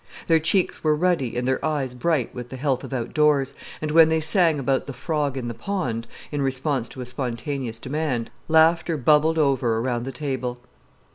[0.27, 3.53] Their cheeks were ruddy and their eyes bright with the health of outdoors,
[3.83, 7.77] and when they sang about the "Frog in the Pond," in response to a spontaneous
[7.77, 10.57] demand, laughter bubbled over around the table.